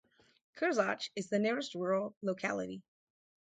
[0.57, 2.81] Kirzhach is the nearest rural locality.